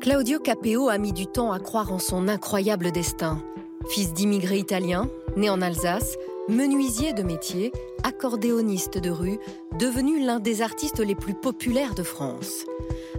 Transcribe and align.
Claudio 0.00 0.38
Capeo 0.38 0.88
a 0.88 0.96
mis 0.96 1.12
du 1.12 1.26
temps 1.26 1.52
à 1.52 1.60
croire 1.60 1.92
en 1.92 1.98
son 1.98 2.26
incroyable 2.26 2.90
destin. 2.90 3.44
Fils 3.90 4.14
d'immigrés 4.14 4.56
italiens, 4.56 5.10
né 5.36 5.50
en 5.50 5.60
Alsace, 5.60 6.16
menuisier 6.48 7.12
de 7.12 7.22
métier, 7.22 7.70
accordéoniste 8.02 8.96
de 8.96 9.10
rue, 9.10 9.38
devenu 9.78 10.24
l'un 10.24 10.40
des 10.40 10.62
artistes 10.62 11.00
les 11.00 11.14
plus 11.14 11.34
populaires 11.34 11.94
de 11.94 12.02
France. 12.02 12.64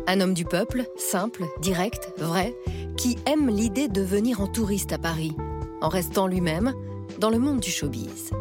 Un 0.07 0.21
homme 0.21 0.33
du 0.33 0.43
peuple, 0.43 0.85
simple, 0.97 1.45
direct, 1.61 2.13
vrai, 2.17 2.55
qui 2.97 3.19
aime 3.27 3.47
l'idée 3.49 3.87
de 3.87 4.01
venir 4.01 4.41
en 4.41 4.47
touriste 4.47 4.91
à 4.91 4.97
Paris, 4.97 5.35
en 5.81 5.89
restant 5.89 6.25
lui-même 6.25 6.73
dans 7.19 7.29
le 7.29 7.37
monde 7.37 7.59
du 7.59 7.69
showbiz. 7.69 8.31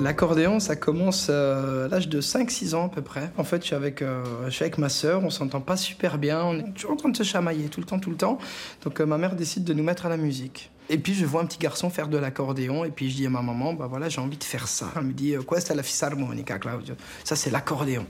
L'accordéon, 0.00 0.60
ça 0.60 0.76
commence 0.76 1.28
euh, 1.30 1.86
à 1.86 1.88
l'âge 1.88 2.08
de 2.08 2.20
5-6 2.20 2.74
ans 2.74 2.86
à 2.86 2.88
peu 2.88 3.02
près. 3.02 3.30
En 3.38 3.44
fait, 3.44 3.62
je 3.62 3.66
suis 3.66 3.74
avec, 3.74 4.02
euh, 4.02 4.22
je 4.44 4.50
suis 4.50 4.62
avec 4.62 4.78
ma 4.78 4.88
sœur, 4.88 5.24
on 5.24 5.30
s'entend 5.30 5.60
pas 5.60 5.76
super 5.76 6.18
bien, 6.18 6.44
on 6.44 6.58
est 6.58 6.72
toujours 6.74 6.92
en 6.92 6.96
train 6.96 7.08
de 7.08 7.16
se 7.16 7.22
chamailler 7.22 7.68
tout 7.68 7.80
le 7.80 7.86
temps, 7.86 7.98
tout 7.98 8.10
le 8.10 8.16
temps. 8.16 8.38
Donc 8.84 9.00
euh, 9.00 9.06
ma 9.06 9.16
mère 9.16 9.34
décide 9.34 9.64
de 9.64 9.72
nous 9.72 9.82
mettre 9.82 10.06
à 10.06 10.08
la 10.08 10.18
musique. 10.18 10.70
Et 10.90 10.98
puis 10.98 11.14
je 11.14 11.24
vois 11.24 11.40
un 11.40 11.46
petit 11.46 11.58
garçon 11.58 11.90
faire 11.90 12.08
de 12.08 12.18
l'accordéon 12.18 12.84
et 12.84 12.90
puis 12.90 13.10
je 13.10 13.16
dis 13.16 13.26
à 13.26 13.30
ma 13.30 13.42
maman, 13.42 13.72
bah 13.72 13.86
voilà, 13.88 14.08
j'ai 14.08 14.20
envie 14.20 14.36
de 14.36 14.44
faire 14.44 14.68
ça. 14.68 14.92
Elle 14.96 15.02
me 15.02 15.12
dit, 15.12 15.34
quoi 15.46 15.60
c'est 15.60 15.74
la 15.74 15.82
fisarmonica, 15.82 16.58
Claudio? 16.58 16.94
Ça 17.24 17.34
c'est 17.34 17.50
l'accordéon. 17.50 18.06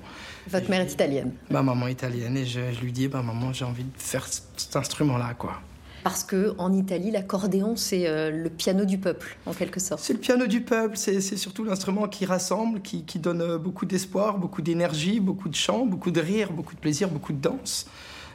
Votre 0.49 0.69
mère 0.69 0.83
est 0.83 0.93
italienne 0.93 1.33
Ma 1.51 1.63
maman 1.63 1.87
est 1.87 1.93
italienne 1.93 2.37
et 2.37 2.45
je, 2.45 2.61
je 2.73 2.81
lui 2.81 2.93
dis, 2.93 3.09
bah 3.09 3.23
maman, 3.23 3.53
j'ai 3.53 3.65
envie 3.65 3.85
de 3.85 3.91
faire 3.97 4.27
cet 4.27 4.77
instrument-là, 4.77 5.35
quoi 5.39 5.61
parce 6.07 6.23
que 6.23 6.55
en 6.59 6.73
Italie, 6.73 7.11
l'accordéon, 7.11 7.75
c'est 7.75 8.07
euh, 8.07 8.31
le 8.31 8.49
piano 8.49 8.85
du 8.85 8.97
peuple, 8.97 9.37
en 9.45 9.53
quelque 9.53 9.81
sorte. 9.81 10.01
C'est 10.01 10.13
le 10.13 10.21
piano 10.21 10.47
du 10.47 10.61
peuple, 10.61 10.97
c'est 10.97 11.21
surtout 11.21 11.65
l'instrument 11.65 12.07
qui 12.07 12.25
rassemble, 12.27 12.81
qui, 12.81 13.19
donne 13.19 13.41
euh, 13.43 13.59
beaucoup 13.59 13.87
d'espoir, 13.87 14.39
beaucoup 14.39 14.63
d'énergie, 14.63 15.19
beaucoup 15.19 15.49
de 15.49 15.57
chant, 15.57 15.85
beaucoup 15.85 16.13
de 16.13 16.21
rire, 16.21 16.53
beaucoup 16.53 16.77
de 16.77 16.79
plaisir, 16.79 17.09
beaucoup 17.09 17.33
de 17.33 17.41
danse. 17.41 17.89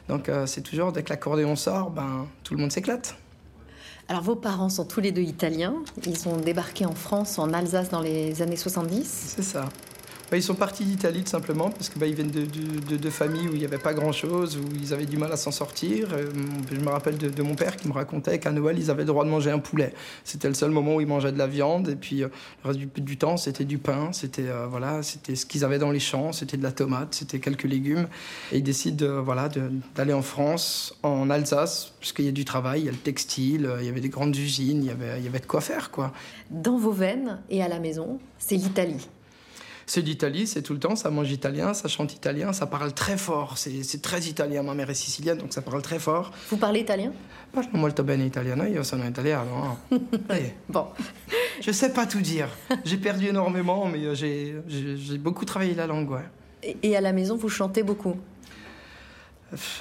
Donc 0.06 0.28
euh, 0.28 0.44
c'est 0.44 0.60
toujours, 0.60 0.92
dès 0.92 1.02
que 1.02 1.08
l'accordéon 1.08 1.56
sort, 1.56 1.90
ben, 1.90 2.26
tout 2.44 2.52
le 2.52 2.60
monde 2.60 2.72
s'éclate. 2.72 3.16
Alors 4.06 4.22
vos 4.22 4.36
parents 4.36 4.68
sont 4.68 4.84
tous 4.84 5.00
les 5.00 5.10
deux 5.10 5.22
italiens, 5.22 5.76
ils 6.06 6.28
ont 6.28 6.36
débarqué 6.36 6.84
en 6.84 6.94
France, 6.94 7.38
en 7.38 7.54
Alsace 7.54 7.88
dans 7.88 8.02
les 8.02 8.42
années 8.42 8.56
70. 8.56 9.32
C'est 9.34 9.42
ça. 9.42 9.64
Bah, 10.32 10.38
ils 10.38 10.42
sont 10.42 10.54
partis 10.54 10.86
d'Italie 10.86 11.24
tout 11.24 11.30
simplement 11.30 11.68
parce 11.68 11.90
que 11.90 11.98
bah, 11.98 12.06
viennent 12.06 12.30
de, 12.30 13.10
familles 13.10 13.48
où 13.48 13.52
il 13.52 13.58
n'y 13.58 13.66
avait 13.66 13.76
pas 13.76 13.92
grand-chose, 13.92 14.56
où 14.56 14.62
ils 14.80 14.94
avaient 14.94 15.04
du 15.04 15.18
mal 15.18 15.30
à 15.30 15.36
s'en 15.36 15.50
sortir. 15.50 16.08
Euh, 16.14 16.30
je 16.72 16.80
me 16.80 16.88
rappelle 16.88 17.18
de, 17.18 17.42
mon 17.42 17.54
père 17.54 17.76
qui 17.76 17.86
me 17.86 17.92
racontait 17.92 18.38
qu'à 18.38 18.50
Noël, 18.50 18.78
ils 18.78 18.90
avaient 18.90 19.02
le 19.02 19.08
droit 19.08 19.26
de 19.26 19.28
manger 19.28 19.50
un 19.50 19.58
poulet. 19.58 19.92
C'était 20.24 20.48
le 20.48 20.54
seul 20.54 20.70
moment 20.70 20.94
où 20.94 21.02
ils 21.02 21.06
mangeaient 21.06 21.32
de 21.32 21.36
la 21.36 21.46
viande 21.46 21.90
et 21.90 21.96
puis 21.96 22.22
euh, 22.22 22.28
le 22.64 22.70
reste 22.70 22.80
du, 22.80 23.18
temps, 23.18 23.36
c'était 23.36 23.66
du 23.66 23.76
pain, 23.76 24.10
c'était 24.12 24.48
euh, 24.48 24.66
voilà, 24.68 25.02
ce 25.02 25.44
qu'ils 25.44 25.66
avaient 25.66 25.78
dans 25.78 25.90
les 25.90 26.00
champs, 26.00 26.32
c'était 26.32 26.56
de 26.56 26.62
la 26.62 26.72
tomate, 26.72 27.12
c'était 27.12 27.38
quelques 27.38 27.64
légumes. 27.64 28.08
Et 28.52 28.56
ils 28.56 28.62
décident 28.62 29.22
voilà, 29.22 29.50
d'aller 29.94 30.14
en 30.14 30.22
France, 30.22 30.98
en 31.02 31.28
Alsace, 31.28 31.92
puisqu'il 32.00 32.24
y 32.24 32.28
a 32.28 32.32
du 32.32 32.46
travail, 32.46 32.80
il 32.80 32.86
y 32.86 32.88
a 32.88 32.92
le 32.92 32.96
textile, 32.96 33.70
il 33.80 33.84
y 33.84 33.90
avait 33.90 34.00
des 34.00 34.08
grandes 34.08 34.34
usines, 34.34 34.82
il 34.82 34.86
y 34.86 34.90
avait, 34.90 35.18
il 35.18 35.24
y 35.26 35.28
avait 35.28 35.40
de 35.40 35.46
quoi 35.46 35.60
faire. 35.60 35.90
quoi. 35.90 36.14
Dans 36.50 36.78
vos 36.78 36.92
veines 36.92 37.42
et 37.50 37.62
à 37.62 37.68
la 37.68 37.80
maison, 37.80 38.18
c'est 38.38 38.56
l'Italie 38.56 39.06
c'est 39.86 40.02
d'Italie, 40.02 40.46
c'est 40.46 40.62
tout 40.62 40.72
le 40.72 40.78
temps, 40.78 40.96
ça 40.96 41.10
mange 41.10 41.30
italien, 41.30 41.74
ça 41.74 41.88
chante 41.88 42.12
italien, 42.14 42.52
ça 42.52 42.66
parle 42.66 42.92
très 42.92 43.16
fort, 43.16 43.58
c'est 43.58 44.02
très 44.02 44.22
italien. 44.22 44.62
Ma 44.62 44.74
mère 44.74 44.90
est 44.90 44.94
sicilienne, 44.94 45.38
donc 45.38 45.52
ça 45.52 45.62
parle 45.62 45.82
très 45.82 45.98
fort. 45.98 46.32
Vous 46.50 46.56
parlez 46.56 46.80
italien? 46.80 47.12
Parlo 47.52 47.68
molto 47.74 48.02
bene 48.02 48.24
italiano, 48.24 48.64
io 48.64 48.82
sono 48.82 49.04
italiano. 49.04 49.78
bon. 50.68 50.86
Je 51.60 51.70
sais 51.70 51.92
pas 51.92 52.06
tout 52.06 52.22
dire. 52.22 52.48
J'ai 52.84 52.96
perdu 52.96 53.26
énormément, 53.26 53.86
mais 53.86 54.04
euh, 54.06 54.14
j'ai 54.14 55.18
beaucoup 55.18 55.44
travaillé 55.44 55.74
la 55.74 55.86
langue, 55.86 56.10
ouais. 56.10 56.24
Et 56.82 56.96
à 56.96 57.02
la 57.02 57.12
maison, 57.12 57.36
vous 57.36 57.50
chantez 57.50 57.82
beaucoup? 57.82 58.16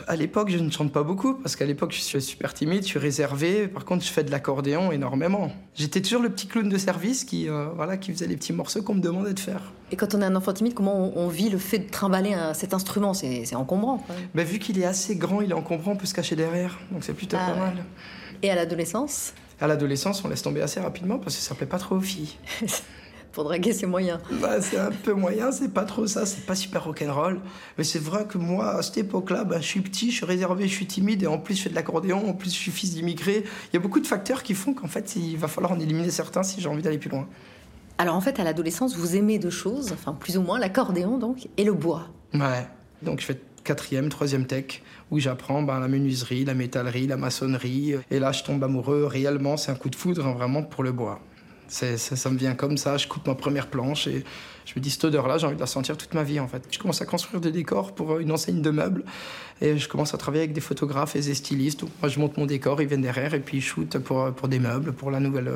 À 0.07 0.15
l'époque, 0.15 0.49
je 0.49 0.57
ne 0.57 0.69
chante 0.69 0.91
pas 0.91 1.03
beaucoup 1.03 1.35
parce 1.35 1.55
qu'à 1.55 1.65
l'époque, 1.65 1.91
je 1.91 2.01
suis 2.01 2.21
super 2.21 2.53
timide, 2.53 2.83
je 2.83 2.87
suis 2.87 2.99
réservé. 2.99 3.67
Par 3.67 3.85
contre, 3.85 4.03
je 4.05 4.09
fais 4.11 4.23
de 4.23 4.31
l'accordéon 4.31 4.91
énormément. 4.91 5.51
J'étais 5.75 6.01
toujours 6.01 6.21
le 6.21 6.29
petit 6.29 6.47
clown 6.47 6.67
de 6.67 6.77
service 6.77 7.23
qui, 7.23 7.49
euh, 7.49 7.67
voilà, 7.75 7.97
qui 7.97 8.11
faisait 8.11 8.27
les 8.27 8.35
petits 8.35 8.53
morceaux 8.53 8.81
qu'on 8.81 8.95
me 8.95 9.01
demandait 9.01 9.33
de 9.33 9.39
faire. 9.39 9.73
Et 9.91 9.95
quand 9.95 10.15
on 10.15 10.21
est 10.21 10.25
un 10.25 10.35
enfant 10.35 10.53
timide, 10.53 10.73
comment 10.73 11.17
on, 11.17 11.27
vit 11.27 11.49
le 11.49 11.57
fait 11.57 11.79
de 11.79 11.89
trimballer 11.89 12.35
cet 12.53 12.73
instrument? 12.73 13.13
C'est 13.13 13.55
encombrant. 13.55 14.05
Ben, 14.33 14.45
vu 14.45 14.59
qu'il 14.59 14.79
est 14.79 14.85
assez 14.85 15.15
grand, 15.15 15.41
il 15.41 15.51
est 15.51 15.55
encombrant, 15.55 15.91
on 15.91 15.97
peut 15.97 16.05
se 16.05 16.13
cacher 16.13 16.35
derrière. 16.35 16.79
Donc 16.91 17.03
c'est 17.03 17.13
plutôt 17.13 17.37
ah 17.39 17.51
pas 17.51 17.59
mal. 17.59 17.85
Et 18.41 18.49
à 18.49 18.55
l'adolescence? 18.55 19.33
À 19.59 19.67
l'adolescence, 19.67 20.23
on 20.23 20.29
laisse 20.29 20.41
tomber 20.41 20.61
assez 20.61 20.79
rapidement 20.79 21.19
parce 21.19 21.35
que 21.35 21.41
ça 21.41 21.53
plaît 21.55 21.67
pas 21.67 21.77
trop 21.77 21.95
aux 21.95 22.01
filles. 22.01 22.35
pour 23.31 23.43
draguer, 23.43 23.73
c'est 23.73 23.85
moyen. 23.85 24.19
Bah, 24.41 24.61
c'est 24.61 24.77
un 24.77 24.91
peu 24.91 25.13
moyen, 25.13 25.51
c'est 25.51 25.73
pas 25.73 25.83
trop 25.83 26.07
ça, 26.07 26.25
c'est 26.25 26.45
pas 26.45 26.55
super 26.55 26.83
rock'n'roll. 26.83 27.39
Mais 27.77 27.83
c'est 27.83 27.99
vrai 27.99 28.25
que 28.25 28.37
moi, 28.37 28.77
à 28.77 28.81
cette 28.81 28.97
époque-là, 28.97 29.43
bah, 29.43 29.61
je 29.61 29.65
suis 29.65 29.81
petit, 29.81 30.11
je 30.11 30.17
suis 30.17 30.25
réservé, 30.25 30.67
je 30.67 30.73
suis 30.73 30.87
timide, 30.87 31.23
et 31.23 31.27
en 31.27 31.37
plus, 31.37 31.55
je 31.55 31.63
fais 31.63 31.69
de 31.69 31.75
l'accordéon, 31.75 32.29
en 32.29 32.33
plus, 32.33 32.49
je 32.49 32.59
suis 32.59 32.71
fils 32.71 32.93
d'immigrés. 32.93 33.43
Il 33.71 33.75
y 33.75 33.77
a 33.77 33.79
beaucoup 33.79 33.99
de 33.99 34.07
facteurs 34.07 34.43
qui 34.43 34.53
font 34.53 34.73
qu'en 34.73 34.87
fait, 34.87 35.15
il 35.15 35.37
va 35.37 35.47
falloir 35.47 35.71
en 35.71 35.79
éliminer 35.79 36.11
certains 36.11 36.43
si 36.43 36.61
j'ai 36.61 36.69
envie 36.69 36.81
d'aller 36.81 36.97
plus 36.97 37.09
loin. 37.09 37.27
Alors 37.97 38.15
en 38.15 38.21
fait, 38.21 38.39
à 38.39 38.43
l'adolescence, 38.43 38.95
vous 38.95 39.15
aimez 39.15 39.37
deux 39.37 39.51
choses, 39.51 39.91
enfin 39.91 40.13
plus 40.13 40.35
ou 40.35 40.41
moins, 40.41 40.57
l'accordéon 40.57 41.19
donc, 41.19 41.47
et 41.57 41.63
le 41.63 41.73
bois. 41.73 42.07
Ouais, 42.33 42.65
donc 43.03 43.19
je 43.19 43.25
fais 43.25 43.39
quatrième, 43.63 44.09
troisième 44.09 44.47
tech, 44.47 44.81
où 45.11 45.19
j'apprends 45.19 45.61
bah, 45.61 45.79
la 45.79 45.87
menuiserie, 45.87 46.45
la 46.45 46.55
métallerie, 46.55 47.05
la 47.05 47.17
maçonnerie. 47.17 47.93
Et 48.09 48.19
là, 48.19 48.31
je 48.31 48.43
tombe 48.43 48.63
amoureux 48.63 49.05
réellement, 49.05 49.55
c'est 49.55 49.71
un 49.71 49.75
coup 49.75 49.89
de 49.89 49.95
foudre 49.95 50.25
hein, 50.25 50.33
vraiment 50.33 50.63
pour 50.63 50.83
le 50.83 50.91
bois. 50.91 51.19
Ça, 51.71 51.97
ça, 51.97 52.29
me 52.29 52.37
vient 52.37 52.53
comme 52.53 52.77
ça, 52.77 52.97
je 52.97 53.07
coupe 53.07 53.25
ma 53.27 53.35
première 53.35 53.67
planche 53.67 54.05
et 54.05 54.25
je 54.65 54.73
me 54.75 54.79
dis 54.81 54.89
cette 54.89 55.03
odeur-là, 55.05 55.37
j'ai 55.37 55.47
envie 55.47 55.55
de 55.55 55.61
la 55.61 55.67
sentir 55.67 55.97
toute 55.97 56.13
ma 56.13 56.23
vie 56.23 56.39
en 56.39 56.47
fait. 56.47 56.63
Je 56.71 56.79
commence 56.79 57.01
à 57.01 57.05
construire 57.05 57.41
des 57.41 57.51
décors 57.51 57.93
pour 57.93 58.19
une 58.19 58.31
enseigne 58.31 58.61
de 58.61 58.69
meubles 58.69 59.03
et 59.61 59.77
je 59.77 59.87
commence 59.87 60.13
à 60.13 60.17
travailler 60.17 60.43
avec 60.43 60.53
des 60.53 60.61
photographes 60.61 61.15
et 61.15 61.21
des 61.21 61.33
stylistes. 61.33 61.83
Moi 62.01 62.09
je 62.09 62.19
monte 62.19 62.37
mon 62.37 62.45
décor, 62.45 62.81
ils 62.81 62.87
viennent 62.87 63.01
derrière 63.01 63.33
et 63.33 63.39
puis 63.39 63.57
ils 63.57 63.61
shootent 63.61 63.99
pour, 63.99 64.31
pour 64.33 64.47
des 64.47 64.59
meubles, 64.59 64.93
pour 64.93 65.11
la 65.11 65.19
nouvelle, 65.19 65.51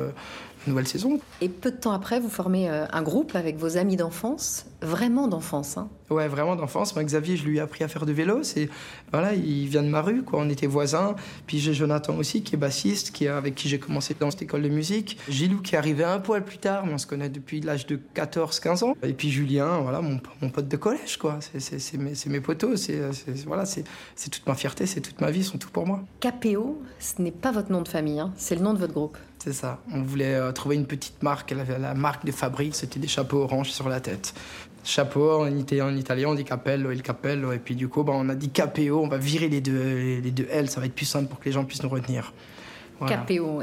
nouvelle 0.66 0.86
saison. 0.86 1.20
Et 1.40 1.48
peu 1.48 1.70
de 1.70 1.76
temps 1.76 1.92
après, 1.92 2.20
vous 2.20 2.28
formez 2.28 2.68
euh, 2.68 2.86
un 2.90 3.02
groupe 3.02 3.34
avec 3.34 3.56
vos 3.56 3.76
amis 3.76 3.96
d'enfance, 3.96 4.66
vraiment 4.82 5.28
d'enfance. 5.28 5.76
Hein. 5.76 5.88
Ouais, 6.10 6.28
vraiment 6.28 6.56
d'enfance. 6.56 6.94
Moi, 6.94 7.04
Xavier, 7.04 7.36
je 7.36 7.44
lui 7.44 7.58
ai 7.58 7.60
appris 7.60 7.84
à 7.84 7.88
faire 7.88 8.06
de 8.06 8.12
vélo. 8.12 8.42
C'est 8.42 8.68
voilà, 9.12 9.34
il 9.34 9.66
vient 9.68 9.82
de 9.82 9.88
ma 9.88 10.02
rue, 10.02 10.22
quoi. 10.22 10.40
On 10.40 10.48
était 10.48 10.66
voisins. 10.66 11.16
Puis 11.46 11.58
j'ai 11.58 11.74
Jonathan 11.74 12.16
aussi, 12.16 12.42
qui 12.42 12.54
est 12.54 12.58
bassiste, 12.58 13.12
qui 13.12 13.26
avec 13.28 13.54
qui 13.54 13.68
j'ai 13.68 13.78
commencé 13.78 14.14
dans 14.18 14.30
cette 14.30 14.42
école 14.42 14.62
de 14.62 14.68
musique. 14.68 15.18
Gilou, 15.28 15.60
qui 15.60 15.74
est 15.74 15.78
arrivé 15.78 16.04
un 16.04 16.20
poil 16.20 16.44
plus 16.44 16.58
tard, 16.58 16.86
mais 16.86 16.92
on 16.92 16.98
se 16.98 17.06
connaît 17.06 17.28
depuis 17.28 17.60
l'âge 17.60 17.86
de 17.86 17.98
14-15 18.14 18.84
ans. 18.84 18.95
Et 19.02 19.12
puis 19.12 19.30
Julien, 19.30 19.78
voilà, 19.78 20.00
mon, 20.00 20.20
mon 20.40 20.50
pote 20.50 20.68
de 20.68 20.76
collège, 20.76 21.16
quoi. 21.16 21.38
C'est 21.40 21.94
mes, 21.94 22.12
mes 22.26 22.40
potos. 22.40 22.76
C'est 22.76 23.00
voilà, 23.46 23.64
c'est 23.66 23.84
toute 24.30 24.46
ma 24.46 24.54
fierté, 24.54 24.86
c'est 24.86 25.00
toute 25.00 25.20
ma 25.20 25.30
vie, 25.30 25.40
ils 25.40 25.44
sont 25.44 25.58
tout 25.58 25.70
pour 25.70 25.86
moi. 25.86 26.02
KPO, 26.20 26.82
ce 26.98 27.22
n'est 27.22 27.30
pas 27.30 27.52
votre 27.52 27.70
nom 27.70 27.82
de 27.82 27.88
famille, 27.88 28.20
hein. 28.20 28.32
c'est 28.36 28.54
le 28.54 28.62
nom 28.62 28.74
de 28.74 28.78
votre 28.78 28.94
groupe. 28.94 29.16
C'est 29.38 29.52
ça. 29.52 29.80
On 29.92 30.02
voulait 30.02 30.34
euh, 30.34 30.50
trouver 30.52 30.76
une 30.76 30.86
petite 30.86 31.22
marque. 31.22 31.52
Avait 31.52 31.78
la 31.78 31.94
marque 31.94 32.24
de 32.24 32.32
fabrique, 32.32 32.74
c'était 32.74 32.98
des 32.98 33.08
chapeaux 33.08 33.42
orange 33.42 33.70
sur 33.70 33.88
la 33.88 34.00
tête. 34.00 34.34
Chapeau, 34.82 35.40
en, 35.40 35.46
en 35.46 35.96
italien, 35.96 36.28
on 36.28 36.34
dit 36.34 36.44
cappello, 36.44 36.90
il 36.90 37.02
cappello. 37.02 37.52
Et 37.52 37.58
puis 37.58 37.74
du 37.76 37.88
coup, 37.88 38.02
bah, 38.02 38.12
on 38.14 38.28
a 38.28 38.34
dit 38.34 38.50
KPO, 38.50 39.00
on 39.00 39.08
va 39.08 39.18
virer 39.18 39.48
les 39.48 39.60
deux, 39.60 40.20
les 40.20 40.30
deux 40.30 40.46
L, 40.50 40.70
ça 40.70 40.80
va 40.80 40.86
être 40.86 40.94
plus 40.94 41.06
simple 41.06 41.28
pour 41.28 41.38
que 41.38 41.44
les 41.44 41.52
gens 41.52 41.64
puissent 41.64 41.82
nous 41.82 41.88
retenir. 41.88 42.32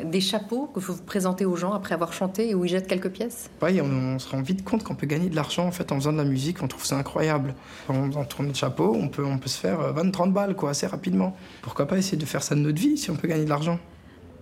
Des 0.05 0.21
chapeaux 0.21 0.69
que 0.73 0.79
vous 0.79 0.95
présentez 0.97 1.45
aux 1.45 1.55
gens 1.55 1.73
après 1.73 1.95
avoir 1.95 2.13
chanté 2.13 2.49
et 2.49 2.55
où 2.55 2.65
ils 2.65 2.69
jettent 2.69 2.87
quelques 2.87 3.09
pièces? 3.09 3.49
Oui, 3.61 3.81
on, 3.81 4.19
se 4.19 4.29
rend 4.29 4.41
vite 4.41 4.63
compte 4.63 4.83
qu'on 4.83 4.95
peut 4.95 5.07
gagner 5.07 5.29
de 5.29 5.35
l'argent 5.35 5.65
en 5.65 5.71
fait 5.71 5.91
en 5.91 5.95
faisant 5.95 6.13
de 6.13 6.17
la 6.17 6.23
musique, 6.23 6.61
on 6.61 6.67
trouve 6.67 6.85
ça 6.85 6.97
incroyable. 6.97 7.55
En, 7.89 8.11
en 8.11 8.25
tournée 8.25 8.51
de 8.51 8.55
chapeau, 8.55 8.95
on 8.95 9.07
peut, 9.07 9.25
on 9.25 9.37
peut 9.37 9.49
se 9.49 9.57
faire 9.57 9.93
20-30 9.93 10.31
balles 10.31 10.55
quoi, 10.55 10.71
assez 10.71 10.87
rapidement. 10.87 11.35
Pourquoi 11.61 11.87
pas 11.87 11.97
essayer 11.97 12.17
de 12.17 12.25
faire 12.25 12.43
ça 12.43 12.55
de 12.55 12.59
notre 12.59 12.79
vie 12.79 12.97
si 12.97 13.09
on 13.09 13.15
peut 13.15 13.27
gagner 13.27 13.45
de 13.45 13.49
l'argent? 13.49 13.79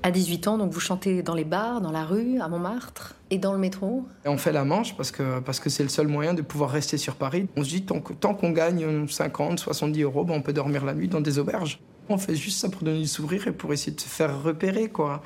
À 0.03 0.09
18 0.09 0.47
ans, 0.47 0.57
donc 0.57 0.71
vous 0.71 0.79
chantez 0.79 1.21
dans 1.21 1.35
les 1.35 1.43
bars, 1.43 1.79
dans 1.79 1.91
la 1.91 2.03
rue, 2.03 2.39
à 2.39 2.47
Montmartre 2.47 3.13
et 3.29 3.37
dans 3.37 3.53
le 3.53 3.59
métro? 3.59 4.03
Et 4.25 4.29
On 4.29 4.37
fait 4.37 4.51
la 4.51 4.65
manche 4.65 4.97
parce 4.97 5.11
que 5.11 5.39
parce 5.39 5.59
que 5.59 5.69
c'est 5.69 5.83
le 5.83 5.89
seul 5.89 6.07
moyen 6.07 6.33
de 6.33 6.41
pouvoir 6.41 6.71
rester 6.71 6.97
sur 6.97 7.15
Paris. 7.15 7.47
On 7.55 7.63
se 7.63 7.69
dit 7.69 7.83
tant 7.83 7.99
tant 7.99 8.33
qu'on 8.33 8.49
gagne 8.49 9.07
50, 9.07 9.59
70 9.59 10.01
euros, 10.01 10.23
ben 10.23 10.33
on 10.33 10.41
peut 10.41 10.53
dormir 10.53 10.85
la 10.85 10.95
nuit 10.95 11.07
dans 11.07 11.21
des 11.21 11.37
auberges. 11.37 11.79
On 12.13 12.17
fait 12.17 12.35
juste 12.35 12.59
ça 12.59 12.69
pour 12.69 12.81
donner 12.81 12.99
du 12.99 13.07
sourire 13.07 13.47
et 13.47 13.51
pour 13.51 13.71
essayer 13.71 13.93
de 13.93 14.01
se 14.01 14.07
faire 14.07 14.43
repérer, 14.43 14.89
quoi. 14.89 15.23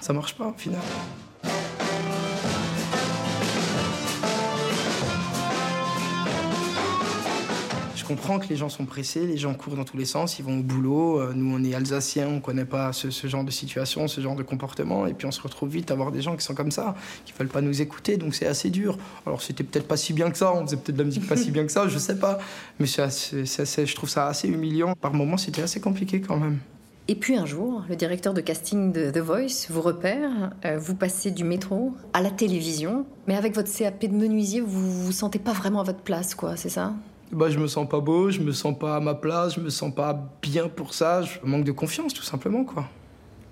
Ça 0.00 0.12
marche 0.12 0.34
pas 0.34 0.48
au 0.48 0.54
final. 0.54 0.80
Je 8.12 8.16
comprends 8.18 8.38
que 8.38 8.48
les 8.48 8.56
gens 8.56 8.68
sont 8.68 8.84
pressés, 8.84 9.26
les 9.26 9.38
gens 9.38 9.54
courent 9.54 9.74
dans 9.74 9.84
tous 9.84 9.96
les 9.96 10.04
sens, 10.04 10.38
ils 10.38 10.44
vont 10.44 10.58
au 10.58 10.62
boulot. 10.62 11.18
Euh, 11.18 11.32
nous, 11.34 11.56
on 11.56 11.64
est 11.64 11.74
alsaciens, 11.74 12.28
on 12.28 12.40
connaît 12.40 12.66
pas 12.66 12.92
ce, 12.92 13.08
genre 13.26 13.42
de 13.42 13.50
situation, 13.50 14.06
ce 14.06 14.20
genre 14.20 14.36
de 14.36 14.42
comportement. 14.42 15.06
Et 15.06 15.14
puis 15.14 15.26
on 15.26 15.30
se 15.30 15.40
retrouve 15.40 15.70
vite 15.70 15.90
à 15.90 15.94
avoir 15.94 16.12
des 16.12 16.20
gens 16.20 16.36
qui 16.36 16.44
sont 16.44 16.54
comme 16.54 16.70
ça, 16.70 16.94
qui 17.24 17.32
veulent 17.32 17.48
pas 17.48 17.62
nous 17.62 17.80
écouter. 17.80 18.18
Donc 18.18 18.34
c'est 18.34 18.46
assez 18.46 18.68
dur. 18.68 18.98
Alors 19.24 19.40
c'était 19.40 19.64
peut-être 19.64 19.88
pas 19.88 19.96
si 19.96 20.12
bien 20.12 20.30
que 20.30 20.36
ça, 20.36 20.52
on 20.52 20.66
faisait 20.66 20.76
peut-être 20.76 20.96
de 20.96 20.98
la 21.00 21.06
musique 21.06 21.26
pas 21.26 21.38
si 21.38 21.50
bien 21.50 21.64
que 21.64 21.72
ça, 21.72 21.88
je 21.88 21.96
sais 21.96 22.18
pas. 22.18 22.38
Mais 22.78 22.86
c'est 22.86 23.86
je 23.86 23.94
trouve 23.94 24.10
ça 24.10 24.26
assez 24.26 24.46
humiliant. 24.46 24.92
Par 25.00 25.14
moments, 25.14 25.38
c'était 25.38 25.62
assez 25.62 25.80
compliqué 25.80 26.20
quand 26.20 26.36
même. 26.36 26.58
Et 27.08 27.14
puis 27.14 27.38
un 27.38 27.46
jour, 27.46 27.82
le 27.88 27.96
directeur 27.96 28.34
de 28.34 28.42
casting 28.42 28.92
de 28.92 29.10
The 29.10 29.18
Voice 29.18 29.68
vous 29.70 29.80
repère, 29.80 30.52
euh, 30.66 30.76
vous 30.78 30.94
passez 30.94 31.30
du 31.30 31.44
métro 31.44 31.94
à 32.12 32.20
la 32.20 32.30
télévision, 32.30 33.06
mais 33.26 33.36
avec 33.36 33.54
votre 33.54 33.72
CAP 33.74 34.04
de 34.04 34.14
menuisier, 34.14 34.60
vous 34.60 35.02
vous 35.02 35.12
sentez 35.12 35.38
pas 35.38 35.52
vraiment 35.52 35.80
à 35.80 35.84
votre 35.84 36.02
place, 36.02 36.34
quoi, 36.34 36.56
c'est 36.56 36.68
ça? 36.68 36.92
Bah, 37.32 37.50
je 37.50 37.58
me 37.58 37.66
sens 37.66 37.88
pas 37.88 38.00
beau, 38.00 38.30
je 38.30 38.40
me 38.40 38.52
sens 38.52 38.78
pas 38.78 38.96
à 38.96 39.00
ma 39.00 39.14
place, 39.14 39.54
je 39.54 39.60
me 39.60 39.70
sens 39.70 39.94
pas 39.94 40.30
bien 40.42 40.68
pour 40.68 40.94
ça, 40.94 41.22
je 41.22 41.38
manque 41.44 41.64
de 41.64 41.72
confiance 41.72 42.14
tout 42.14 42.22
simplement 42.22 42.64
quoi. 42.64 42.88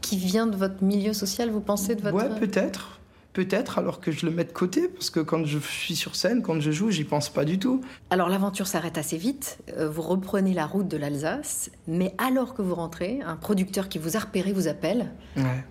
Qui 0.01 0.17
vient 0.17 0.47
de 0.47 0.57
votre 0.57 0.83
milieu 0.83 1.13
social, 1.13 1.51
vous 1.51 1.61
pensez 1.61 1.95
de 1.95 2.03
votre 2.03 2.17
Ouais, 2.17 2.39
peut-être. 2.39 3.01
Peut-être 3.33 3.79
alors 3.79 4.01
que 4.01 4.11
je 4.11 4.27
le 4.27 4.33
mets 4.33 4.45
de 4.45 4.53
côté 4.53 4.89
parce 4.89 5.09
que 5.09 5.21
quand 5.21 5.45
je 5.45 5.59
suis 5.59 5.95
sur 5.95 6.17
scène, 6.17 6.43
quand 6.43 6.59
je 6.61 6.73
joue, 6.73 6.91
j'y 6.91 7.05
pense 7.05 7.29
pas 7.29 7.45
du 7.45 7.61
tout. 7.61 7.81
Alors 8.11 8.29
l'aventure 8.29 8.67
s'arrête 8.67 8.99
assez 8.99 9.17
vite, 9.17 9.59
euh, 9.79 9.89
vous 9.89 10.03
reprenez 10.03 10.53
la 10.53 10.67
route 10.67 10.89
de 10.89 10.97
l'Alsace, 10.97 11.71
mais 11.87 12.13
alors 12.19 12.55
que 12.55 12.63
vous 12.63 12.75
rentrez, 12.75 13.21
un 13.25 13.37
producteur 13.37 13.89
qui 13.89 13.99
vous 13.99 14.17
a 14.17 14.21
repéré 14.21 14.53
vous 14.53 14.67
appelle. 14.67 15.13
Ouais. 15.37 15.65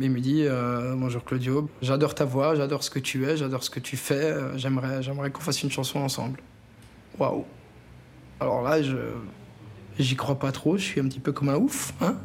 Il 0.00 0.10
me 0.10 0.18
dit 0.18 0.42
euh, 0.42 0.94
Bonjour 0.96 1.22
Claudio, 1.22 1.68
j'adore 1.82 2.16
ta 2.16 2.24
voix, 2.24 2.56
j'adore 2.56 2.82
ce 2.82 2.90
que 2.90 2.98
tu 2.98 3.24
es, 3.26 3.36
j'adore 3.36 3.62
ce 3.62 3.70
que 3.70 3.78
tu 3.78 3.96
fais, 3.96 4.14
euh, 4.14 4.58
j'aimerais, 4.58 5.00
j'aimerais 5.02 5.30
qu'on 5.30 5.40
fasse 5.40 5.62
une 5.62 5.70
chanson 5.70 6.00
ensemble. 6.00 6.40
Waouh 7.18 7.44
Alors 8.40 8.62
là, 8.62 8.82
je. 8.82 8.96
J'y 9.98 10.16
crois 10.16 10.38
pas 10.38 10.50
trop, 10.50 10.76
je 10.76 10.82
suis 10.82 11.00
un 11.00 11.04
petit 11.04 11.20
peu 11.20 11.30
comme 11.32 11.48
un 11.48 11.56
ouf, 11.56 11.92
hein 12.00 12.16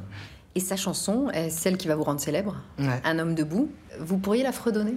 Et 0.55 0.59
sa 0.59 0.75
chanson 0.75 1.29
est 1.29 1.51
celle 1.51 1.77
qui 1.77 1.87
va 1.87 1.95
vous 1.95 2.03
rendre 2.03 2.19
célèbre, 2.19 2.55
Ouais. 2.79 2.99
Un 3.03 3.19
homme 3.19 3.35
debout. 3.35 3.69
Vous 3.99 4.17
pourriez 4.17 4.41
la 4.41 4.51
fredonner 4.51 4.95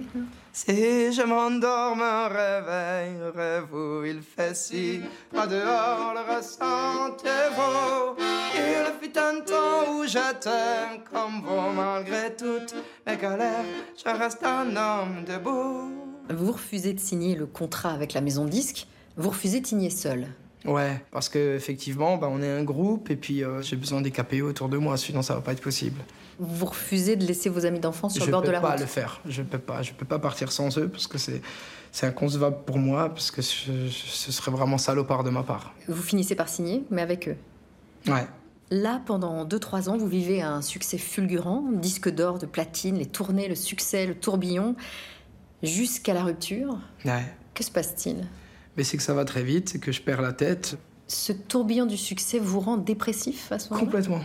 Si 0.53 1.13
je 1.13 1.21
m'endors, 1.23 1.95
me 1.95 2.27
réveille, 2.29 3.31
rêve 3.35 3.71
où 3.75 4.03
il 4.05 4.21
fait 4.23 4.55
si, 4.55 5.01
pas 5.31 5.45
dehors 5.45 6.15
le 6.15 6.35
ressentez 6.35 7.29
vaut. 7.55 8.15
Il 8.55 8.85
fut 9.07 9.15
un 9.19 9.41
temps 9.41 9.93
où 9.93 10.03
je 10.07 10.33
t'aime 10.39 11.03
comme 11.11 11.41
vous, 11.45 11.73
malgré 11.75 12.35
toutes 12.35 12.73
mes 13.05 13.17
galères, 13.17 13.65
je 14.03 14.09
reste 14.09 14.43
un 14.43 14.75
homme 14.75 15.23
debout. 15.27 15.91
Vous 16.33 16.51
refusez 16.53 16.93
de 16.93 16.99
signer 16.99 17.35
le 17.35 17.45
contrat 17.45 17.91
avec 17.91 18.13
la 18.13 18.21
maison 18.21 18.45
de 18.45 18.49
disque, 18.49 18.87
vous 19.17 19.29
refusez 19.29 19.61
de 19.61 19.67
signer 19.67 19.89
seul. 19.89 20.27
Ouais, 20.65 21.03
parce 21.11 21.27
que 21.27 21.55
effectivement, 21.57 22.15
bah, 22.17 22.29
on 22.31 22.41
est 22.41 22.49
un 22.49 22.63
groupe 22.63 23.09
et 23.11 23.17
puis 23.17 23.43
euh, 23.43 23.61
j'ai 23.61 23.75
besoin 23.75 23.99
des 24.01 24.11
KPO 24.11 24.43
autour 24.47 24.69
de 24.69 24.77
moi, 24.77 24.95
sinon 24.95 25.21
ça 25.21 25.35
va 25.35 25.41
pas 25.41 25.51
être 25.51 25.61
possible. 25.61 25.99
Vous 26.39 26.65
refusez 26.65 27.15
de 27.17 27.25
laisser 27.25 27.49
vos 27.49 27.65
amis 27.65 27.79
d'enfance 27.81 28.13
sur 28.13 28.21
je 28.21 28.27
le 28.27 28.31
bord 28.31 28.41
peux 28.41 28.47
de 28.47 28.53
la 28.53 28.61
pas 28.61 28.71
route. 28.71 28.79
le 28.79 28.85
faire, 28.85 29.19
je 29.27 29.41
peux 29.41 29.59
pas, 29.59 29.81
je 29.81 29.91
peux 29.91 30.05
pas 30.05 30.19
partir 30.19 30.51
sans 30.53 30.77
eux 30.77 30.87
parce 30.87 31.07
que 31.07 31.17
c'est 31.17 31.41
c'est 31.91 32.07
inconcevable 32.07 32.57
pour 32.65 32.77
moi 32.79 33.09
parce 33.09 33.29
que 33.29 33.41
je- 33.41 33.87
je- 33.87 33.89
ce 33.91 34.31
serait 34.31 34.49
vraiment 34.51 34.77
salopard 34.79 35.23
de 35.23 35.29
ma 35.29 35.43
part. 35.43 35.73
Vous 35.89 36.01
finissez 36.01 36.33
par 36.33 36.47
signer, 36.49 36.83
mais 36.89 37.01
avec 37.03 37.27
eux. 37.27 37.35
Ouais. 38.11 38.25
Là, 38.71 38.99
pendant 39.05 39.45
2-3 39.45 39.89
ans, 39.89 39.97
vous 39.97 40.07
vivez 40.07 40.41
un 40.41 40.61
succès 40.63 40.97
fulgurant, 40.97 41.65
disque 41.73 42.09
d'or, 42.09 42.39
de 42.39 42.47
platine, 42.47 42.97
les 42.97 43.05
tournées, 43.05 43.47
le 43.47 43.53
succès, 43.55 44.07
le 44.07 44.15
tourbillon, 44.15 44.75
jusqu'à 45.61 46.13
la 46.13 46.23
rupture. 46.23 46.79
Ouais. 47.05 47.23
Que 47.53 47.63
se 47.63 47.69
passe-t-il? 47.69 48.25
Mais 48.77 48.83
c'est 48.83 48.97
que 48.97 49.03
ça 49.03 49.13
va 49.13 49.25
très 49.25 49.43
vite, 49.43 49.69
c'est 49.69 49.79
que 49.79 49.91
je 49.91 50.01
perds 50.01 50.21
la 50.21 50.33
tête 50.33 50.77
Ce 51.07 51.31
tourbillon 51.31 51.85
du 51.85 51.97
succès 51.97 52.39
vous 52.39 52.59
rend 52.59 52.77
dépressif 52.77 53.51
à 53.51 53.59
ce 53.59 53.69
moment-là? 53.69 53.85
Complètement. 53.85 54.21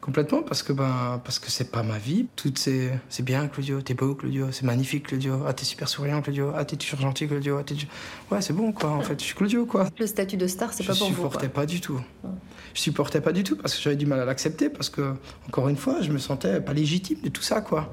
Complètement 0.00 0.42
parce 0.42 0.62
que 0.62 0.72
ben 0.72 1.20
parce 1.24 1.38
que 1.38 1.50
c'est 1.50 1.70
pas 1.70 1.82
ma 1.82 1.98
vie. 1.98 2.26
Tout 2.34 2.52
c'est 2.56 2.90
c'est 3.10 3.22
bien 3.22 3.48
Claudio, 3.48 3.82
t'es 3.82 3.92
beau 3.94 4.14
Claudio, 4.14 4.46
c'est 4.50 4.64
magnifique 4.64 5.08
Claudio. 5.08 5.42
Ah 5.46 5.52
t'es 5.52 5.64
super 5.66 5.88
souriant 5.88 6.22
Claudio. 6.22 6.52
Ah 6.56 6.64
t'es 6.64 6.76
toujours 6.76 7.00
gentil 7.00 7.28
Claudio. 7.28 7.58
Ah, 7.60 7.64
t'es 7.64 7.74
ouais 8.30 8.40
c'est 8.40 8.54
bon 8.54 8.72
quoi 8.72 8.90
en 8.90 9.02
fait. 9.02 9.18
Je 9.20 9.24
suis 9.26 9.34
Claudio 9.34 9.66
quoi. 9.66 9.88
Le 9.98 10.06
statut 10.06 10.38
de 10.38 10.46
star, 10.46 10.72
c'est 10.72 10.82
Je 10.84 10.88
pas 10.88 10.94
pour 10.94 11.08
vous. 11.08 11.14
supportais 11.14 11.48
quoi. 11.48 11.62
pas 11.62 11.66
du 11.66 11.80
tout. 11.82 12.00
Je 12.72 12.80
supportais 12.80 13.20
pas 13.20 13.32
du 13.32 13.42
tout 13.44 13.56
parce 13.56 13.74
que 13.74 13.82
j'avais 13.82 13.96
du 13.96 14.06
mal 14.06 14.20
à 14.20 14.24
l'accepter 14.24 14.70
parce 14.70 14.88
que 14.88 15.14
encore 15.48 15.68
une 15.68 15.76
fois 15.76 16.00
je 16.00 16.10
me 16.12 16.18
sentais 16.18 16.60
pas 16.60 16.72
légitime 16.72 17.18
de 17.22 17.28
tout 17.28 17.42
ça 17.42 17.60
quoi. 17.60 17.92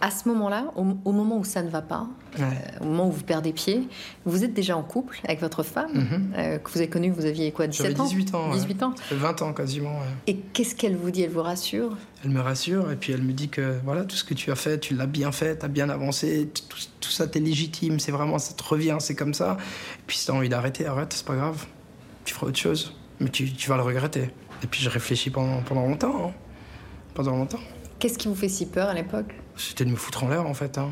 À 0.00 0.12
ce 0.12 0.28
moment-là, 0.28 0.66
au, 0.76 0.86
au 1.04 1.10
moment 1.10 1.38
où 1.38 1.44
ça 1.44 1.60
ne 1.60 1.68
va 1.68 1.82
pas, 1.82 2.06
Ouais. 2.38 2.44
au 2.80 2.84
moment 2.84 3.08
où 3.08 3.10
vous 3.10 3.24
perdez 3.24 3.52
pied, 3.52 3.88
vous 4.24 4.44
êtes 4.44 4.54
déjà 4.54 4.76
en 4.76 4.84
couple 4.84 5.18
avec 5.24 5.40
votre 5.40 5.64
femme, 5.64 5.90
Mhm. 5.92 6.32
euh, 6.36 6.58
que 6.58 6.70
vous 6.70 6.78
avez 6.78 6.88
connue, 6.88 7.10
vous 7.10 7.24
aviez 7.24 7.50
quoi, 7.50 7.66
17 7.66 7.84
J'avais 7.88 8.00
ans 8.00 8.04
18 8.04 8.32
ans. 8.32 8.46
ouais. 8.50 8.54
18 8.54 8.82
ans. 8.84 8.94
Ça 8.94 9.02
fait 9.02 9.16
20 9.16 9.42
ans 9.42 9.52
quasiment. 9.52 9.90
ouais. 9.98 10.06
Et 10.28 10.36
qu'est-ce 10.36 10.76
qu'elle 10.76 10.94
vous 10.94 11.10
dit? 11.10 11.22
Elle 11.22 11.30
vous 11.30 11.42
rassure 11.48 11.96
Elle 12.24 12.30
me 12.30 12.40
rassure 12.40 12.92
et 12.92 12.96
puis 12.96 13.12
elle 13.12 13.22
me 13.22 13.32
dit 13.32 13.48
que 13.48 13.78
voilà 13.84 14.04
tout 14.04 14.16
ce 14.16 14.24
que 14.24 14.34
tu 14.34 14.50
as 14.50 14.54
fait, 14.54 14.78
tu 14.78 14.94
l'as 14.94 15.06
bien 15.06 15.32
fait, 15.32 15.56
t'as 15.56 15.68
bien 15.68 15.88
avancé, 15.88 16.48
tout, 16.68 16.76
tout 17.00 17.10
ça 17.10 17.26
t'es 17.26 17.40
légitime, 17.40 17.98
c'est 17.98 18.12
vraiment 18.12 18.38
ça 18.38 18.54
te 18.54 18.62
revient, 18.62 18.96
c'est 19.00 19.14
comme 19.14 19.34
ça. 19.34 19.56
Et 19.96 20.02
puis 20.06 20.16
si 20.16 20.26
t'as 20.26 20.34
envie 20.34 20.48
d'arrêter, 20.48 20.86
arrête, 20.86 21.12
c'est 21.12 21.26
pas 21.26 21.36
grave, 21.36 21.66
tu 22.24 22.34
feras 22.34 22.46
autre 22.46 22.58
chose, 22.58 22.94
mais 23.20 23.30
tu, 23.30 23.52
tu 23.52 23.68
vas 23.68 23.76
le 23.76 23.82
regretter. 23.82 24.30
Et 24.62 24.66
puis 24.66 24.82
je 24.82 24.90
réfléchis 24.90 25.30
pendant, 25.30 25.62
pendant 25.62 25.86
longtemps, 25.86 26.28
hein. 26.28 26.32
pendant 27.14 27.36
longtemps. 27.36 27.60
Qu'est-ce 27.98 28.18
qui 28.18 28.28
vous 28.28 28.34
fait 28.34 28.48
si 28.48 28.66
peur 28.66 28.88
à 28.88 28.94
l'époque? 28.94 29.34
C'était 29.56 29.84
de 29.84 29.90
me 29.90 29.96
foutre 29.96 30.24
en 30.24 30.28
l'air 30.28 30.46
en 30.46 30.54
fait, 30.54 30.78
hein. 30.78 30.90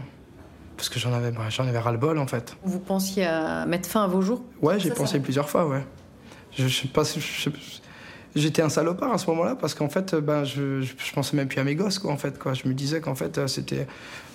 parce 0.76 0.88
que 0.88 0.98
j'en 0.98 1.12
avais, 1.12 1.30
bah, 1.30 1.48
j'en 1.50 1.66
avais 1.66 1.78
ras 1.78 1.92
le 1.92 1.98
bol 1.98 2.18
en 2.18 2.26
fait. 2.26 2.56
Vous 2.64 2.80
pensiez 2.80 3.24
à 3.24 3.66
mettre 3.66 3.88
fin 3.88 4.04
à 4.04 4.06
vos 4.08 4.22
jours? 4.22 4.42
Ouais, 4.62 4.80
j'ai 4.80 4.88
ça 4.88 4.94
pensé 4.94 5.20
plusieurs 5.20 5.48
fois, 5.48 5.66
ouais. 5.68 5.84
Je, 6.56 6.66
je 6.66 6.82
sais 6.82 6.88
pas, 6.88 7.02
je 7.04 7.50
j'étais 8.36 8.62
un 8.62 8.68
salopard 8.68 9.12
à 9.12 9.18
ce 9.18 9.26
moment-là 9.30 9.56
parce 9.56 9.74
qu'en 9.74 9.88
fait, 9.88 10.14
euh, 10.14 10.20
ben, 10.20 10.44
je, 10.44 10.80
je, 10.82 10.92
je 10.96 11.12
pensais 11.12 11.36
même 11.36 11.48
plus 11.48 11.58
à 11.60 11.64
mes 11.64 11.74
gosses, 11.74 11.98
quoi, 11.98 12.12
en 12.12 12.16
fait, 12.16 12.38
quoi. 12.38 12.54
Je 12.54 12.68
me 12.68 12.74
disais 12.74 13.00
qu'en 13.00 13.14
fait, 13.14 13.38
euh, 13.38 13.46
c'était 13.46 13.86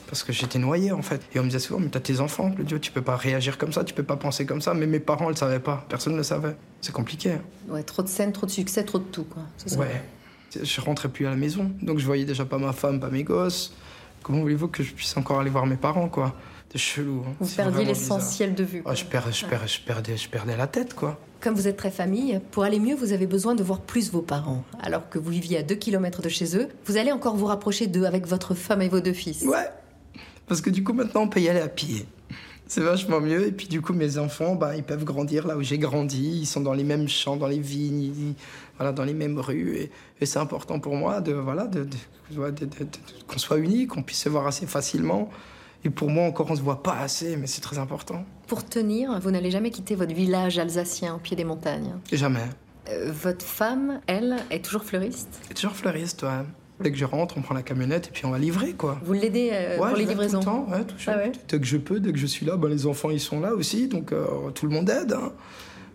parce 0.07 0.24
que 0.24 0.33
j'étais 0.33 0.59
noyé, 0.59 0.92
en 0.92 1.01
fait. 1.01 1.21
Et 1.33 1.39
on 1.39 1.44
me 1.44 1.48
disait 1.48 1.59
souvent, 1.59 1.80
mais 1.80 1.88
t'as 1.89 2.01
tes 2.01 2.19
enfants, 2.19 2.51
Claudio, 2.51 2.80
tu 2.80 2.92
peux 2.92 3.01
pas 3.01 3.15
réagir 3.15 3.57
comme 3.57 3.71
ça, 3.71 3.83
tu 3.86 3.94
peux 3.94 4.03
pas 4.03 4.18
penser 4.18 4.45
comme 4.45 4.59
ça. 4.62 4.74
Mais 4.74 4.86
mes 4.88 5.00
parents 5.00 5.30
le 5.30 5.36
savaient 5.36 5.59
pas, 5.59 5.86
personne 5.88 6.13
ne 6.13 6.18
le 6.18 6.24
savait. 6.24 6.56
C'est 6.81 6.92
compliqué. 6.92 7.31
hein. 7.31 7.42
Ouais, 7.69 7.83
trop 7.83 8.01
de 8.01 8.07
scènes, 8.09 8.33
trop 8.33 8.45
de 8.45 8.51
succès, 8.51 8.83
trop 8.83 9.00
de 9.00 9.06
tout, 9.06 9.24
quoi. 9.24 9.44
Ça 9.65 9.77
Ouais. 9.77 10.01
Je 10.62 10.81
rentrais 10.81 11.07
plus 11.07 11.25
à 11.25 11.30
la 11.30 11.38
maison, 11.38 11.71
donc 11.81 12.00
je 12.00 12.06
voyais 12.06 12.25
déjà 12.25 12.44
pas 12.44 12.57
ma 12.57 12.74
femme, 12.74 13.00
pas 13.00 13.09
mes 13.09 13.24
gosses. 13.24 13.74
Comment 14.21 14.42
voulez-vous 14.42 14.68
que 14.68 14.83
je 14.83 14.92
puisse 14.94 15.15
encore 15.15 15.39
aller 15.39 15.50
voir 15.50 15.65
mes 15.65 15.77
parents, 15.77 16.09
quoi? 16.09 16.36
Chelou. 16.77 17.23
hein. 17.27 17.33
Vous 17.39 17.47
perdiez 17.56 17.85
l'essentiel 17.85 18.53
de 18.56 18.63
vue. 18.63 18.81
Ah, 18.85 18.95
je, 18.95 19.06
perds, 19.06 19.31
je, 19.31 19.45
perds, 19.45 19.68
je, 19.68 19.79
perdais, 19.81 20.18
je 20.18 20.29
perdais 20.29 20.56
la 20.57 20.68
tête, 20.68 20.94
quoi. 20.94 21.19
Comme 21.41 21.56
vous 21.56 21.68
êtes 21.68 21.77
très 21.77 21.89
famille, 21.91 22.39
pour 22.51 22.63
aller 22.63 22.79
mieux, 22.79 22.95
vous 22.95 23.13
avez 23.13 23.25
besoin 23.27 23.56
de 23.56 23.63
voir 23.63 23.81
plus 23.81 24.12
vos 24.12 24.21
parents. 24.21 24.63
Alors 24.81 25.09
que 25.09 25.18
vous 25.19 25.31
viviez 25.31 25.57
à 25.57 25.63
2 25.63 25.73
km 25.75 26.21
de 26.21 26.29
chez 26.29 26.56
eux, 26.56 26.68
vous 26.85 26.97
allez 26.97 27.12
encore 27.12 27.35
vous 27.35 27.47
rapprocher 27.47 27.88
d'eux 27.88 28.06
avec 28.06 28.27
votre 28.27 28.53
femme 28.53 28.81
et 28.83 28.89
vos 28.89 29.00
deux 29.00 29.13
fils. 29.13 29.41
Ouais. 29.44 29.68
Parce 30.47 30.62
que 30.62 30.69
du 30.69 30.83
coup, 30.83 30.94
maintenant, 30.94 31.21
on 31.21 31.27
peut 31.27 31.39
y 31.41 31.50
aller 31.50 31.62
à 31.62 31.68
pied. 31.68 32.06
C'est 32.68 32.81
vachement 32.81 33.19
mieux. 33.19 33.47
Et 33.47 33.51
puis, 33.51 33.67
du 33.67 33.81
coup, 33.81 33.91
mes 33.94 34.17
enfants, 34.17 34.56
bah, 34.56 34.75
ils 34.77 34.83
peuvent 34.83 35.03
grandir 35.03 35.45
là 35.47 35.57
où 35.57 35.62
j'ai 35.62 35.77
grandi. 35.77 36.39
Ils 36.41 36.45
sont 36.45 36.62
dans 36.62 36.74
les 36.74 36.83
mêmes 36.85 37.09
champs, 37.09 37.35
dans 37.38 37.47
les 37.47 37.59
vignes, 37.59 38.01
ils- 38.03 38.33
voilà, 38.77 38.91
dans 38.94 39.03
les 39.03 39.13
mêmes 39.13 39.39
rues. 39.39 39.75
Et, 39.77 39.91
et 40.21 40.25
c'est 40.25 40.39
important 40.39 40.79
pour 40.79 40.95
moi 40.95 41.21
de, 41.21 41.33
voilà, 41.33 41.65
de, 41.67 41.83
de- 41.85 42.39
ouais, 42.39 42.51
de- 42.51 42.65
de- 42.65 42.69
de- 42.83 42.88
qu'on 43.27 43.38
soit 43.39 43.57
unis, 43.57 43.88
qu'on 43.88 44.03
puisse 44.03 44.19
se 44.21 44.29
voir 44.29 44.47
assez 44.47 44.67
facilement. 44.67 45.29
Et 45.83 45.89
pour 45.89 46.10
moi, 46.10 46.25
encore, 46.25 46.50
on 46.51 46.56
se 46.56 46.62
voit 46.62 46.83
pas 46.83 46.98
assez, 47.00 47.36
mais 47.38 47.48
c'est 47.48 47.62
très 47.62 47.80
important. 47.80 48.24
Pour 48.48 48.63
tenir, 48.66 49.19
vous 49.19 49.31
n'allez 49.31 49.50
jamais 49.51 49.72
quitter 49.72 49.95
votre 49.95 50.13
village 50.13 50.60
alsacien 50.60 51.16
au 51.16 51.18
pied 51.18 51.36
des 51.36 51.44
montagnes. 51.44 51.94
Jamais. 52.12 52.48
Euh, 52.89 53.12
votre 53.12 53.45
femme, 53.45 54.00
elle, 54.07 54.38
est 54.51 54.63
toujours 54.63 54.83
fleuriste? 54.83 55.39
Et 55.50 55.54
toujours 55.54 55.75
fleuriste, 55.75 56.24
ouais. 56.24 56.29
Dès 56.82 56.91
que 56.91 56.98
je 56.98 57.05
rentre, 57.05 57.38
on 57.38 57.41
prend 57.41 57.53
la 57.53 57.62
camionnette 57.62 58.08
et 58.08 58.12
puis 58.12 58.25
on 58.25 58.32
va 58.32 58.39
livrer, 58.39 58.74
quoi. 58.74 59.00
Vous 59.03 59.13
l'aidez 59.13 59.50
euh, 59.53 59.77
Ouais, 59.79 59.89
pour 59.89 59.98
les 59.98 60.05
livraisons 60.05 60.39
Tout 60.39 60.50
le 60.50 60.55
temps, 60.55 60.67
ouais. 60.72 60.84
Ah 61.08 61.17
ouais? 61.17 61.32
Dès 61.48 61.60
que 61.60 61.65
je 61.65 61.77
peux, 61.77 62.00
dès 62.00 62.12
que 62.12 62.17
je 62.17 62.25
suis 62.25 62.46
là, 62.46 62.58
ben, 62.58 62.70
les 62.70 62.86
enfants 62.88 63.12
ils 63.12 63.20
sont 63.20 63.39
là 63.39 63.53
aussi, 63.53 63.88
donc 63.88 64.12
euh, 64.12 64.25
tout 64.55 64.65
le 64.65 64.74
monde 64.74 64.89
aide. 64.89 65.13
hein. 65.13 65.32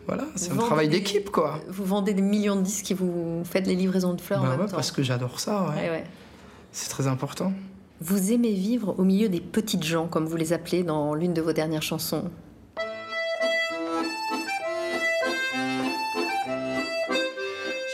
Voilà, 0.06 0.24
c'est 0.36 0.52
un 0.52 0.56
travail 0.56 0.88
d'équipe 0.88 1.30
quoi. 1.32 1.58
Vous 1.68 1.84
vendez 1.84 2.14
des 2.14 2.22
millions 2.22 2.54
de 2.54 2.62
disques 2.62 2.92
et 2.92 2.94
vous 2.94 3.42
faites 3.44 3.66
les 3.66 3.74
livraisons 3.74 4.14
de 4.14 4.20
fleurs 4.20 4.40
en 4.42 4.44
Bah 4.46 4.56
même 4.56 4.66
temps. 4.68 4.76
parce 4.76 4.92
que 4.92 5.02
j'adore 5.02 5.40
ça, 5.40 5.70
ouais. 5.70 6.04
C'est 6.70 6.88
très 6.88 7.08
important. 7.08 7.52
Vous 8.00 8.30
aimez 8.30 8.52
vivre 8.52 8.94
au 8.98 9.04
milieu 9.04 9.30
des 9.30 9.40
petites 9.40 9.82
gens, 9.82 10.06
comme 10.06 10.26
vous 10.26 10.36
les 10.36 10.52
appelez 10.52 10.82
dans 10.82 11.14
l'une 11.14 11.32
de 11.32 11.40
vos 11.40 11.54
dernières 11.54 11.80
chansons. 11.80 12.30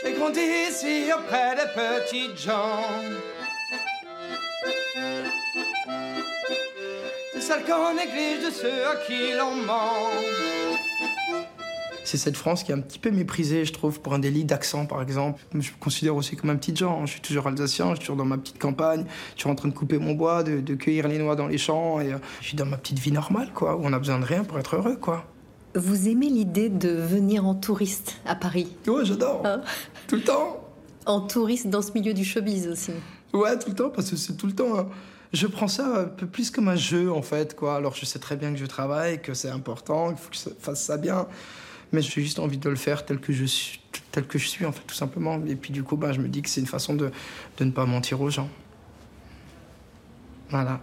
J'ai 0.03 0.11
grandi 0.11 0.41
ici 0.69 1.05
auprès 1.17 1.55
des 1.55 1.71
petites 1.73 2.37
gens. 2.37 2.81
De 7.33 7.39
celles 7.39 7.63
qu'on 7.63 7.93
néglige, 7.93 8.45
de 8.45 8.51
ceux 8.51 8.85
à 8.85 8.95
qui 9.07 9.31
l'on 9.37 9.55
ment. 9.55 10.09
C'est 12.13 12.19
cette 12.19 12.37
France 12.37 12.61
qui 12.63 12.71
est 12.71 12.75
un 12.75 12.79
petit 12.79 12.99
peu 12.99 13.09
méprisée, 13.09 13.65
je 13.65 13.73
trouve, 13.73 13.99
pour 13.99 14.13
un 14.13 14.19
délit 14.19 14.45
d'accent, 14.45 14.85
par 14.85 15.01
exemple. 15.01 15.41
Je 15.51 15.57
me 15.57 15.63
considère 15.79 16.15
aussi 16.15 16.35
comme 16.35 16.51
un 16.51 16.55
petit 16.57 16.75
genre. 16.75 17.03
Je 17.07 17.13
suis 17.13 17.21
toujours 17.21 17.47
alsacien, 17.47 17.89
je 17.89 17.95
suis 17.95 18.01
toujours 18.01 18.17
dans 18.17 18.23
ma 18.25 18.37
petite 18.37 18.59
campagne. 18.59 19.05
Je 19.35 19.41
suis 19.41 19.49
en 19.49 19.55
train 19.55 19.67
de 19.67 19.73
couper 19.73 19.97
mon 19.97 20.13
bois, 20.13 20.43
de, 20.43 20.59
de 20.59 20.75
cueillir 20.75 21.07
les 21.07 21.17
noix 21.17 21.35
dans 21.35 21.47
les 21.47 21.57
champs. 21.57 21.99
Et 22.01 22.13
euh, 22.13 22.17
je 22.39 22.49
suis 22.49 22.55
dans 22.55 22.67
ma 22.67 22.77
petite 22.77 22.99
vie 22.99 23.11
normale, 23.11 23.49
quoi, 23.55 23.75
où 23.77 23.79
on 23.83 23.91
a 23.93 23.97
besoin 23.97 24.19
de 24.19 24.25
rien 24.25 24.43
pour 24.43 24.59
être 24.59 24.75
heureux, 24.75 24.95
quoi. 24.95 25.25
Vous 25.73 26.07
aimez 26.07 26.29
l'idée 26.29 26.69
de 26.69 26.89
venir 26.89 27.47
en 27.47 27.55
touriste 27.55 28.17
à 28.27 28.35
Paris? 28.35 28.67
Ouais, 28.85 29.03
j'adore. 29.05 29.41
Hein? 29.43 29.61
Tout 30.07 30.17
le 30.17 30.23
temps. 30.23 30.69
En 31.07 31.19
touriste 31.21 31.67
dans 31.67 31.81
ce 31.81 31.93
milieu 31.93 32.13
du 32.13 32.23
showbiz 32.23 32.67
aussi. 32.67 32.91
Ouais, 33.33 33.57
tout 33.57 33.69
le 33.69 33.75
temps, 33.75 33.89
parce 33.89 34.11
que 34.11 34.17
c'est 34.17 34.37
tout 34.37 34.45
le 34.45 34.53
temps. 34.53 34.77
hein. 34.77 34.85
Je 35.33 35.47
prends 35.47 35.67
ça 35.67 36.01
un 36.01 36.05
peu 36.05 36.27
plus 36.27 36.51
comme 36.51 36.67
un 36.67 36.75
jeu, 36.75 37.11
en 37.11 37.23
fait, 37.23 37.55
quoi. 37.55 37.77
Alors, 37.77 37.95
je 37.95 38.05
sais 38.05 38.19
très 38.19 38.35
bien 38.35 38.53
que 38.53 38.59
je 38.59 38.67
travaille, 38.67 39.19
que 39.19 39.33
c'est 39.33 39.49
important, 39.49 40.09
qu'il 40.09 40.17
faut 40.19 40.29
que 40.29 40.35
je 40.37 40.55
fasse 40.63 40.83
ça 40.83 40.97
bien. 40.97 41.25
Mais 41.93 42.01
j'ai 42.01 42.21
juste 42.21 42.39
envie 42.39 42.57
de 42.57 42.69
le 42.69 42.75
faire 42.75 43.05
tel 43.05 43.19
que 43.19 43.31
je 43.31 43.45
suis, 43.45 43.79
tel 44.11 44.25
que 44.25 44.37
je 44.37 44.47
suis, 44.47 44.65
en 44.65 44.71
fait, 44.71 44.81
tout 44.85 44.95
simplement. 44.95 45.39
Et 45.45 45.55
puis, 45.55 45.71
du 45.71 45.83
coup, 45.83 45.95
bah, 45.95 46.11
je 46.11 46.19
me 46.19 46.27
dis 46.27 46.41
que 46.41 46.49
c'est 46.49 46.59
une 46.59 46.67
façon 46.67 46.95
de, 46.95 47.11
de 47.57 47.63
ne 47.63 47.71
pas 47.71 47.85
mentir 47.85 48.19
aux 48.19 48.29
gens. 48.29 48.49
Voilà. 50.49 50.81